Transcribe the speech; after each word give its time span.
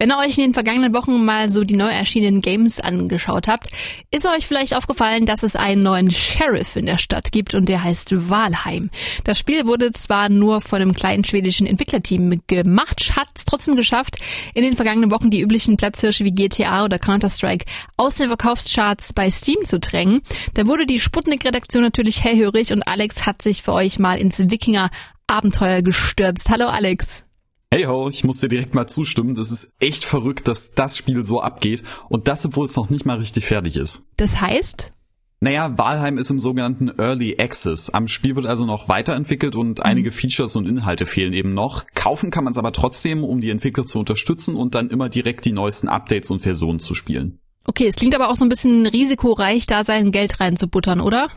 Wenn 0.00 0.12
ihr 0.12 0.18
euch 0.18 0.38
in 0.38 0.44
den 0.44 0.54
vergangenen 0.54 0.94
Wochen 0.94 1.24
mal 1.24 1.50
so 1.50 1.64
die 1.64 1.74
neu 1.74 1.88
erschienenen 1.88 2.40
Games 2.40 2.78
angeschaut 2.78 3.48
habt, 3.48 3.70
ist 4.12 4.26
euch 4.26 4.46
vielleicht 4.46 4.76
aufgefallen, 4.76 5.26
dass 5.26 5.42
es 5.42 5.56
einen 5.56 5.82
neuen 5.82 6.08
Sheriff 6.12 6.76
in 6.76 6.86
der 6.86 6.98
Stadt 6.98 7.32
gibt 7.32 7.56
und 7.56 7.68
der 7.68 7.82
heißt 7.82 8.30
Walheim. 8.30 8.90
Das 9.24 9.40
Spiel 9.40 9.66
wurde 9.66 9.90
zwar 9.90 10.28
nur 10.28 10.60
von 10.60 10.80
einem 10.80 10.92
kleinen 10.92 11.24
schwedischen 11.24 11.66
Entwicklerteam 11.66 12.42
gemacht, 12.46 13.16
hat 13.16 13.26
es 13.34 13.44
trotzdem 13.44 13.74
geschafft, 13.74 14.18
in 14.54 14.62
den 14.62 14.76
vergangenen 14.76 15.10
Wochen 15.10 15.30
die 15.30 15.40
üblichen 15.40 15.76
Platzhirsche 15.76 16.24
wie 16.24 16.30
GTA 16.30 16.84
oder 16.84 17.00
Counter-Strike 17.00 17.66
aus 17.96 18.14
den 18.14 18.28
Verkaufscharts 18.28 19.12
bei 19.12 19.32
Steam 19.32 19.64
zu 19.64 19.80
drängen. 19.80 20.20
Da 20.54 20.68
wurde 20.68 20.86
die 20.86 21.00
Sputnik-Redaktion 21.00 21.82
natürlich 21.82 22.22
hellhörig 22.22 22.72
und 22.72 22.86
Alex 22.86 23.26
hat 23.26 23.42
sich 23.42 23.62
für 23.62 23.72
euch 23.72 23.98
mal 23.98 24.20
ins 24.20 24.38
Wikinger-Abenteuer 24.38 25.82
gestürzt. 25.82 26.50
Hallo 26.50 26.68
Alex. 26.68 27.24
Hey 27.70 27.84
ho, 27.84 28.08
ich 28.08 28.24
muss 28.24 28.40
dir 28.40 28.48
direkt 28.48 28.74
mal 28.74 28.86
zustimmen. 28.86 29.34
Das 29.34 29.50
ist 29.50 29.76
echt 29.78 30.04
verrückt, 30.04 30.48
dass 30.48 30.72
das 30.72 30.96
Spiel 30.96 31.26
so 31.26 31.42
abgeht. 31.42 31.82
Und 32.08 32.26
das, 32.26 32.46
obwohl 32.46 32.64
es 32.64 32.76
noch 32.76 32.88
nicht 32.88 33.04
mal 33.04 33.18
richtig 33.18 33.44
fertig 33.44 33.76
ist. 33.76 34.06
Das 34.16 34.40
heißt? 34.40 34.92
Naja, 35.40 35.76
Valheim 35.76 36.16
ist 36.16 36.30
im 36.30 36.40
sogenannten 36.40 36.88
Early 36.98 37.36
Access. 37.38 37.90
Am 37.90 38.08
Spiel 38.08 38.36
wird 38.36 38.46
also 38.46 38.64
noch 38.64 38.88
weiterentwickelt 38.88 39.54
und 39.54 39.80
mhm. 39.80 39.84
einige 39.84 40.10
Features 40.10 40.56
und 40.56 40.66
Inhalte 40.66 41.04
fehlen 41.04 41.34
eben 41.34 41.52
noch. 41.52 41.84
Kaufen 41.94 42.30
kann 42.30 42.42
man 42.42 42.52
es 42.52 42.58
aber 42.58 42.72
trotzdem, 42.72 43.22
um 43.22 43.40
die 43.40 43.50
Entwickler 43.50 43.84
zu 43.84 43.98
unterstützen 43.98 44.56
und 44.56 44.74
dann 44.74 44.88
immer 44.88 45.10
direkt 45.10 45.44
die 45.44 45.52
neuesten 45.52 45.88
Updates 45.88 46.30
und 46.30 46.40
Versionen 46.40 46.80
zu 46.80 46.94
spielen. 46.94 47.38
Okay, 47.66 47.86
es 47.86 47.96
klingt 47.96 48.14
aber 48.14 48.30
auch 48.30 48.36
so 48.36 48.46
ein 48.46 48.48
bisschen 48.48 48.86
risikoreich, 48.86 49.66
da 49.66 49.84
sein 49.84 50.10
Geld 50.10 50.40
reinzubuttern, 50.40 51.02
oder? 51.02 51.28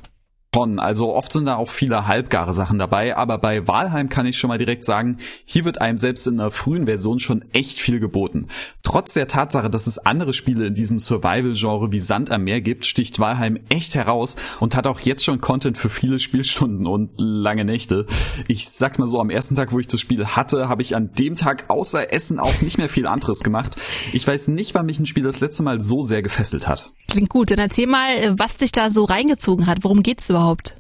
Schon, 0.54 0.80
also 0.80 1.16
oft 1.16 1.32
sind 1.32 1.46
da 1.46 1.56
auch 1.56 1.70
viele 1.70 2.08
halbgare 2.08 2.52
Sachen 2.52 2.78
dabei, 2.78 3.16
aber 3.16 3.38
bei 3.38 3.70
Walheim 3.70 4.10
kann 4.10 4.26
ich 4.26 4.36
schon 4.36 4.50
mal 4.50 4.58
direkt 4.58 4.84
sagen, 4.84 5.18
hier 5.46 5.64
wird 5.64 5.80
einem 5.80 5.98
selbst 5.98 6.28
in 6.28 6.36
der 6.36 6.52
frühen 6.52 6.88
Version 6.88 7.22
schon 7.22 7.46
echt 7.54 7.80
viel 7.80 8.02
geboten. 8.02 8.50
Trotz 8.84 9.14
der 9.14 9.30
Tatsache, 9.30 9.70
dass 9.70 9.88
es 9.88 9.98
andere 9.98 10.34
Spiele 10.34 10.68
in 10.68 10.74
diesem 10.74 11.00
Survival-Genre 11.00 11.94
wie 11.94 12.02
Sand 12.02 12.32
am 12.32 12.44
Meer 12.44 12.60
gibt, 12.60 12.86
sticht 12.86 13.18
Walheim 13.18 13.60
echt 13.70 13.96
heraus 13.96 14.36
und 14.60 14.76
hat 14.76 14.88
auch 14.88 15.00
jetzt 15.00 15.24
schon 15.24 15.40
Content 15.40 15.78
für 15.78 15.88
viele 15.88 16.20
Spielstunden 16.20 16.86
und 16.86 17.12
lange 17.16 17.64
Nächte. 17.64 18.06
Ich 18.50 18.68
sag's 18.68 19.00
mal 19.00 19.08
so, 19.08 19.22
am 19.22 19.30
ersten 19.30 19.56
Tag, 19.56 19.72
wo 19.72 19.80
ich 19.80 19.88
das 19.88 20.02
Spiel 20.02 20.26
hatte, 20.26 20.68
habe 20.68 20.82
ich 20.82 20.98
an 20.98 21.14
dem 21.14 21.38
Tag 21.38 21.70
außer 21.70 22.12
Essen 22.12 22.42
auch 22.42 22.60
nicht 22.60 22.78
mehr 22.78 22.90
viel 22.90 23.08
anderes 23.08 23.46
gemacht. 23.46 23.78
Ich 24.12 24.28
weiß 24.28 24.50
nicht, 24.50 24.76
wann 24.76 24.86
mich 24.86 25.00
ein 25.00 25.06
Spiel 25.06 25.24
das 25.24 25.40
letzte 25.40 25.64
Mal 25.64 25.80
so 25.80 26.02
sehr 26.02 26.22
gefesselt 26.22 26.68
hat. 26.68 26.92
Klingt 27.08 27.30
gut, 27.30 27.52
dann 27.52 27.60
erzähl 27.60 27.88
mal, 27.88 28.38
was 28.38 28.58
dich 28.58 28.74
da 28.74 28.90
so 28.90 29.06
reingezogen 29.06 29.66
hat. 29.66 29.86
Worum 29.86 30.04
geht's 30.04 30.30
überhaupt? 30.30 30.41
Überhaupt? 30.42 30.78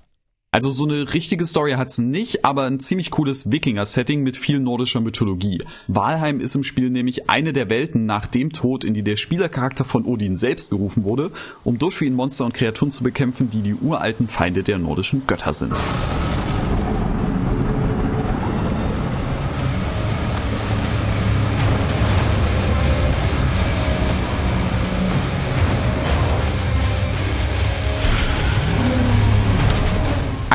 Also 0.53 0.69
so 0.69 0.83
eine 0.83 1.13
richtige 1.13 1.45
Story 1.45 1.73
hat's 1.73 1.97
nicht, 1.97 2.43
aber 2.43 2.63
ein 2.63 2.81
ziemlich 2.81 3.09
cooles 3.09 3.51
Wikinger-Setting 3.51 4.21
mit 4.21 4.35
viel 4.35 4.59
nordischer 4.59 4.99
Mythologie. 4.99 5.63
Walheim 5.87 6.41
ist 6.41 6.55
im 6.55 6.63
Spiel 6.65 6.89
nämlich 6.89 7.29
eine 7.29 7.53
der 7.53 7.69
Welten 7.69 8.05
nach 8.05 8.25
dem 8.25 8.51
Tod, 8.51 8.83
in 8.83 8.93
die 8.93 9.03
der 9.03 9.15
Spielercharakter 9.15 9.85
von 9.85 10.03
Odin 10.03 10.35
selbst 10.35 10.71
gerufen 10.71 11.05
wurde, 11.05 11.31
um 11.63 11.79
dort 11.79 11.93
für 11.93 12.05
ihn 12.05 12.15
Monster 12.15 12.43
und 12.43 12.53
Kreaturen 12.53 12.91
zu 12.91 13.01
bekämpfen, 13.01 13.49
die 13.49 13.61
die 13.61 13.75
uralten 13.75 14.27
Feinde 14.27 14.63
der 14.63 14.77
nordischen 14.77 15.25
Götter 15.25 15.53
sind. 15.53 15.73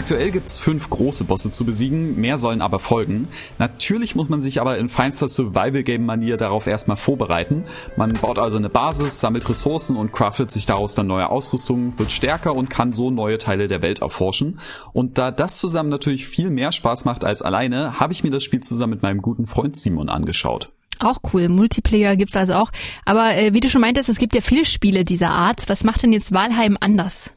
Aktuell 0.06 0.30
gibt's 0.30 0.56
fünf 0.56 0.88
große 0.88 1.24
Bosse 1.24 1.50
zu 1.50 1.64
besiegen, 1.64 2.14
mehr 2.14 2.38
sollen 2.38 2.62
aber 2.62 2.78
folgen. 2.78 3.26
Natürlich 3.58 4.14
muss 4.14 4.28
man 4.28 4.40
sich 4.40 4.60
aber 4.60 4.78
in 4.78 4.88
feinster 4.88 5.26
Survival-Game-Manier 5.26 6.36
darauf 6.36 6.68
erstmal 6.68 6.96
vorbereiten. 6.96 7.64
Man 7.96 8.12
baut 8.12 8.38
also 8.38 8.56
eine 8.56 8.68
Basis, 8.68 9.18
sammelt 9.18 9.48
Ressourcen 9.48 9.96
und 9.96 10.12
craftet 10.12 10.52
sich 10.52 10.64
daraus 10.64 10.94
dann 10.94 11.08
neue 11.08 11.28
Ausrüstung, 11.28 11.98
wird 11.98 12.12
stärker 12.12 12.54
und 12.54 12.70
kann 12.70 12.92
so 12.92 13.10
neue 13.10 13.38
Teile 13.38 13.66
der 13.66 13.82
Welt 13.82 14.00
erforschen. 14.00 14.60
Und 14.92 15.18
da 15.18 15.32
das 15.32 15.58
zusammen 15.58 15.88
natürlich 15.88 16.28
viel 16.28 16.50
mehr 16.50 16.70
Spaß 16.70 17.04
macht 17.04 17.24
als 17.24 17.42
alleine, 17.42 17.98
habe 17.98 18.12
ich 18.12 18.22
mir 18.22 18.30
das 18.30 18.44
Spiel 18.44 18.60
zusammen 18.60 18.92
mit 18.92 19.02
meinem 19.02 19.20
guten 19.20 19.48
Freund 19.48 19.76
Simon 19.76 20.08
angeschaut. 20.08 20.70
Auch 21.00 21.18
cool. 21.32 21.48
Multiplayer 21.48 22.14
gibt's 22.14 22.36
also 22.36 22.54
auch. 22.54 22.70
Aber 23.04 23.36
äh, 23.36 23.54
wie 23.54 23.60
du 23.60 23.68
schon 23.68 23.80
meintest, 23.80 24.08
es 24.08 24.18
gibt 24.18 24.36
ja 24.36 24.40
viele 24.40 24.66
Spiele 24.66 25.02
dieser 25.02 25.30
Art. 25.30 25.64
Was 25.66 25.82
macht 25.82 26.04
denn 26.04 26.12
jetzt 26.12 26.32
Valheim 26.32 26.78
anders? 26.80 27.32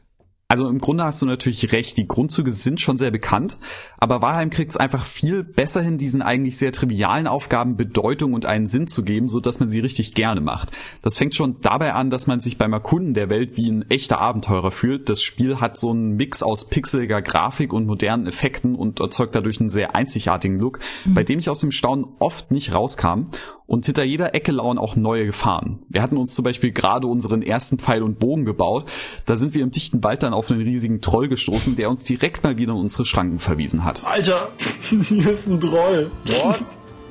Also 0.50 0.68
im 0.68 0.78
Grunde 0.78 1.04
hast 1.04 1.22
du 1.22 1.26
natürlich 1.26 1.70
recht, 1.70 1.96
die 1.96 2.08
Grundzüge 2.08 2.50
sind 2.50 2.80
schon 2.80 2.96
sehr 2.96 3.12
bekannt, 3.12 3.56
aber 3.98 4.20
Walheim 4.20 4.50
kriegt 4.50 4.72
es 4.72 4.76
einfach 4.76 5.04
viel 5.04 5.44
besser 5.44 5.80
hin, 5.80 5.96
diesen 5.96 6.22
eigentlich 6.22 6.58
sehr 6.58 6.72
trivialen 6.72 7.28
Aufgaben 7.28 7.76
Bedeutung 7.76 8.34
und 8.34 8.46
einen 8.46 8.66
Sinn 8.66 8.88
zu 8.88 9.04
geben, 9.04 9.28
so 9.28 9.38
dass 9.38 9.60
man 9.60 9.68
sie 9.68 9.78
richtig 9.78 10.12
gerne 10.12 10.40
macht. 10.40 10.72
Das 11.02 11.16
fängt 11.16 11.36
schon 11.36 11.60
dabei 11.60 11.94
an, 11.94 12.10
dass 12.10 12.26
man 12.26 12.40
sich 12.40 12.58
beim 12.58 12.72
Erkunden 12.72 13.14
der 13.14 13.30
Welt 13.30 13.56
wie 13.56 13.70
ein 13.70 13.88
echter 13.92 14.18
Abenteurer 14.18 14.72
fühlt. 14.72 15.08
Das 15.08 15.22
Spiel 15.22 15.60
hat 15.60 15.76
so 15.76 15.90
einen 15.90 16.16
Mix 16.16 16.42
aus 16.42 16.68
pixeliger 16.68 17.22
Grafik 17.22 17.72
und 17.72 17.86
modernen 17.86 18.26
Effekten 18.26 18.74
und 18.74 18.98
erzeugt 18.98 19.36
dadurch 19.36 19.60
einen 19.60 19.70
sehr 19.70 19.94
einzigartigen 19.94 20.58
Look, 20.58 20.80
mhm. 21.04 21.14
bei 21.14 21.22
dem 21.22 21.38
ich 21.38 21.48
aus 21.48 21.60
dem 21.60 21.70
Staunen 21.70 22.06
oft 22.18 22.50
nicht 22.50 22.74
rauskam 22.74 23.28
und 23.70 23.86
hinter 23.86 24.02
jeder 24.02 24.34
Ecke 24.34 24.50
lauern 24.50 24.78
auch 24.78 24.96
neue 24.96 25.26
Gefahren. 25.26 25.78
Wir 25.88 26.02
hatten 26.02 26.16
uns 26.16 26.34
zum 26.34 26.42
Beispiel 26.42 26.72
gerade 26.72 27.06
unseren 27.06 27.40
ersten 27.40 27.78
Pfeil 27.78 28.02
und 28.02 28.18
Bogen 28.18 28.44
gebaut. 28.44 28.90
Da 29.26 29.36
sind 29.36 29.54
wir 29.54 29.62
im 29.62 29.70
dichten 29.70 30.02
Wald 30.02 30.24
dann 30.24 30.34
auf 30.34 30.50
einen 30.50 30.60
riesigen 30.60 31.00
Troll 31.00 31.28
gestoßen, 31.28 31.76
der 31.76 31.88
uns 31.88 32.02
direkt 32.02 32.42
mal 32.42 32.58
wieder 32.58 32.72
in 32.72 32.80
unsere 32.80 33.04
Schranken 33.04 33.38
verwiesen 33.38 33.84
hat. 33.84 34.04
Alter, 34.04 34.48
hier 34.80 35.30
ist 35.30 35.46
ein 35.46 35.60
Troll. 35.60 36.10
What? 36.26 36.64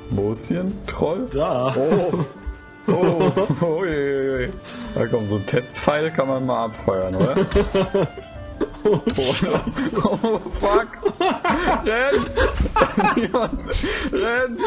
Wo 0.10 0.32
ist 0.32 0.50
hier 0.50 0.60
ein 0.60 0.74
Troll? 0.86 1.30
Da. 1.32 1.74
Oh. 1.78 2.26
Oh, 2.88 3.32
oh, 3.62 3.86
je, 3.86 4.42
je. 4.42 4.50
Da 4.96 5.08
kommt 5.08 5.30
so 5.30 5.38
ein 5.38 5.46
Testpfeil, 5.46 6.12
kann 6.12 6.28
man 6.28 6.46
mal 6.46 6.66
abfeuern, 6.66 7.16
oder? 7.16 7.38
Oh, 8.84 9.00
oh 10.04 10.40
fuck! 10.52 10.88
Renn! 11.86 12.26
Renn! 14.12 14.58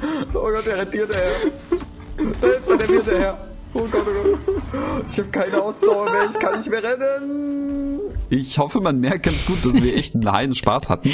Oh 0.34 0.50
Gott, 0.50 0.66
der 0.66 0.78
rentiert 0.78 1.10
er. 1.10 2.48
Jetzt 2.48 2.70
rennt 2.70 2.82
er 2.82 2.88
mir 2.88 2.96
hinterher. 2.96 3.38
Oh 3.74 3.86
Gott, 3.90 4.04
oh 4.06 4.38
Gott. 4.72 5.04
Ich 5.08 5.18
habe 5.18 5.28
keine 5.28 5.62
Ausdauer 5.62 6.10
mehr, 6.10 6.28
ich 6.30 6.38
kann 6.38 6.56
nicht 6.56 6.70
mehr 6.70 6.82
rennen. 6.82 8.00
Ich 8.30 8.58
hoffe, 8.58 8.80
man 8.80 9.00
merkt 9.00 9.24
ganz 9.24 9.46
gut, 9.46 9.64
dass 9.64 9.82
wir 9.82 9.94
echt 9.96 10.14
einen 10.14 10.30
heilen 10.30 10.54
Spaß 10.54 10.90
hatten. 10.90 11.10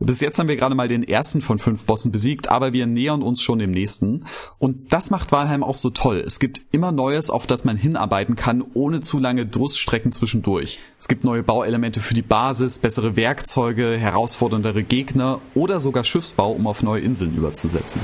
Bis 0.00 0.20
jetzt 0.20 0.38
haben 0.38 0.48
wir 0.48 0.56
gerade 0.56 0.74
mal 0.74 0.88
den 0.88 1.02
ersten 1.02 1.40
von 1.40 1.58
fünf 1.58 1.84
Bossen 1.84 2.12
besiegt, 2.12 2.48
aber 2.48 2.72
wir 2.72 2.86
nähern 2.86 3.22
uns 3.22 3.42
schon 3.42 3.58
dem 3.58 3.70
nächsten. 3.70 4.26
Und 4.58 4.92
das 4.92 5.10
macht 5.10 5.32
Valheim 5.32 5.62
auch 5.62 5.74
so 5.74 5.90
toll. 5.90 6.22
Es 6.26 6.38
gibt 6.38 6.62
immer 6.72 6.92
Neues, 6.92 7.30
auf 7.30 7.46
das 7.46 7.64
man 7.64 7.76
hinarbeiten 7.76 8.36
kann, 8.36 8.64
ohne 8.74 9.00
zu 9.00 9.18
lange 9.18 9.46
Durststrecken 9.46 10.12
zwischendurch. 10.12 10.80
Es 10.98 11.08
gibt 11.08 11.24
neue 11.24 11.42
Bauelemente 11.42 12.00
für 12.00 12.14
die 12.14 12.22
Basis, 12.22 12.78
bessere 12.78 13.16
Werkzeuge, 13.16 13.96
herausforderndere 13.96 14.82
Gegner 14.82 15.40
oder 15.54 15.80
sogar 15.80 16.04
Schiffsbau, 16.04 16.52
um 16.52 16.66
auf 16.66 16.82
neue 16.82 17.00
Inseln 17.00 17.36
überzusetzen. 17.36 18.00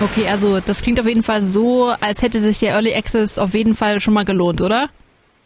Okay, 0.00 0.28
also 0.28 0.60
das 0.60 0.82
klingt 0.82 1.00
auf 1.00 1.06
jeden 1.06 1.22
Fall 1.22 1.42
so, 1.42 1.92
als 2.00 2.20
hätte 2.22 2.40
sich 2.40 2.58
der 2.58 2.72
Early 2.72 2.94
Access 2.94 3.38
auf 3.38 3.54
jeden 3.54 3.74
Fall 3.74 4.00
schon 4.00 4.12
mal 4.12 4.24
gelohnt, 4.24 4.60
oder? 4.60 4.90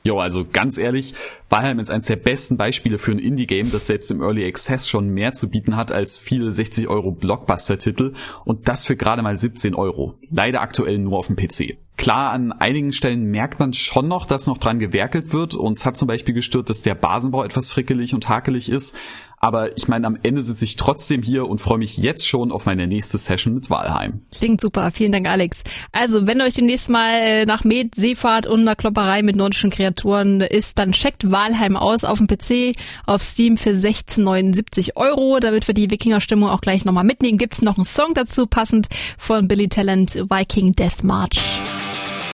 Jo, 0.05 0.21
also 0.21 0.47
ganz 0.51 0.79
ehrlich, 0.79 1.13
Valheim 1.51 1.79
ist 1.81 1.91
eines 1.91 2.07
der 2.07 2.17
besten 2.17 2.57
Beispiele 2.57 2.99
für 2.99 3.13
ein 3.13 3.19
Indie-Game, 3.19 3.71
das 3.71 3.87
selbst 3.87 4.11
im 4.11 4.23
Early 4.23 4.47
Access 4.47 4.89
schon 4.89 5.11
mehr 5.11 5.35
zu 5.35 5.51
bieten 5.51 5.77
hat 5.77 5.93
als 5.93 6.17
viele 6.17 6.51
60 6.51 6.89
Euro 6.89 7.11
Blockbuster-Titel 7.11 8.15
und 8.47 8.69
das 8.69 8.87
für 8.87 8.97
gerade 8.97 9.21
mal 9.21 9.37
17 9.37 9.75
Euro. 9.75 10.15
Leider 10.31 10.63
aktuell 10.63 10.99
nur 10.99 11.19
auf 11.19 11.27
dem 11.27 11.37
PC. 11.37 11.77
Klar, 11.99 12.31
an 12.31 12.53
einigen 12.53 12.93
Stellen 12.93 13.25
merkt 13.25 13.59
man 13.59 13.75
schon 13.75 14.09
noch, 14.09 14.25
dass 14.25 14.47
noch 14.47 14.59
dran 14.59 14.79
gewerkelt 14.79 15.33
wird. 15.33 15.55
Uns 15.55 15.85
hat 15.85 15.97
zum 15.97 16.07
Beispiel 16.09 16.33
gestört, 16.33 16.71
dass 16.71 16.81
der 16.81 16.95
Basenbau 16.95 17.43
etwas 17.43 17.71
frickelig 17.71 18.15
und 18.15 18.29
hakelig 18.29 18.71
ist. 18.71 18.97
Aber 19.41 19.77
ich 19.77 19.89
meine, 19.89 20.07
am 20.07 20.19
Ende 20.23 20.43
sitze 20.43 20.65
ich 20.65 20.77
trotzdem 20.77 21.23
hier 21.23 21.47
und 21.47 21.61
freue 21.61 21.79
mich 21.79 21.97
jetzt 21.97 22.27
schon 22.27 22.51
auf 22.51 22.67
meine 22.67 22.87
nächste 22.87 23.19
Session 23.19 23.55
mit 23.55 23.71
Walheim. 23.71 24.23
Klingt 24.37 24.61
super. 24.61 24.91
Vielen 24.91 25.13
Dank, 25.13 25.29
Alex. 25.29 25.63
Also, 25.93 26.27
wenn 26.27 26.41
euch 26.43 26.55
demnächst 26.55 26.89
mal 26.89 27.21
äh, 27.21 27.47
nach 27.47 27.65
Med, 27.65 27.95
Seefahrt 27.95 28.47
und 28.47 28.61
einer 28.61 28.75
Klopperei 28.75 29.23
mit 29.23 29.37
nordischen 29.37 29.71
Kreaturen 29.71 30.41
ist, 30.41 30.79
dann 30.79 30.93
checkt 30.93 31.31
Walheim 31.31 31.77
aus 31.77 32.05
auf 32.05 32.19
dem 32.19 32.27
PC, 32.27 32.77
auf 33.07 33.23
Steam 33.23 33.57
für 33.57 33.71
16,79 33.71 34.97
Euro. 34.97 35.39
Damit 35.41 35.67
wir 35.69 35.75
die 35.75 35.91
Wikinger-Stimmung 35.91 36.49
auch 36.49 36.61
gleich 36.61 36.85
nochmal 36.85 37.05
mitnehmen, 37.05 37.39
gibt's 37.39 37.63
noch 37.63 37.77
einen 37.77 37.85
Song 37.85 38.15
dazu, 38.15 38.47
passend 38.47 38.89
von 39.19 39.47
Billy 39.47 39.69
Talent, 39.69 40.15
Viking 40.15 40.73
Death 40.73 41.05
March. 41.05 41.39